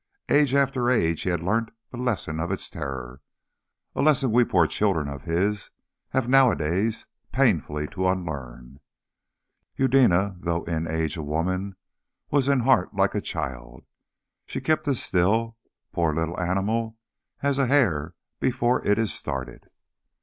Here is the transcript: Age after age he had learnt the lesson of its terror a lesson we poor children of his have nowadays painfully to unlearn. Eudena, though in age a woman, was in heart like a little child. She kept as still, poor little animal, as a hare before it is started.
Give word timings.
Age 0.29 0.55
after 0.55 0.89
age 0.89 1.21
he 1.21 1.29
had 1.29 1.43
learnt 1.43 1.69
the 1.91 1.97
lesson 1.97 2.39
of 2.39 2.51
its 2.51 2.71
terror 2.71 3.21
a 3.95 4.01
lesson 4.01 4.31
we 4.31 4.43
poor 4.43 4.65
children 4.65 5.07
of 5.07 5.25
his 5.25 5.69
have 6.09 6.27
nowadays 6.27 7.05
painfully 7.31 7.85
to 7.89 8.07
unlearn. 8.07 8.79
Eudena, 9.77 10.37
though 10.39 10.63
in 10.63 10.87
age 10.87 11.17
a 11.17 11.21
woman, 11.21 11.75
was 12.31 12.47
in 12.47 12.61
heart 12.61 12.95
like 12.95 13.13
a 13.13 13.17
little 13.17 13.27
child. 13.27 13.85
She 14.47 14.59
kept 14.59 14.87
as 14.87 14.99
still, 15.03 15.55
poor 15.91 16.15
little 16.15 16.39
animal, 16.39 16.97
as 17.43 17.59
a 17.59 17.67
hare 17.67 18.15
before 18.39 18.83
it 18.83 18.97
is 18.97 19.13
started. 19.13 19.69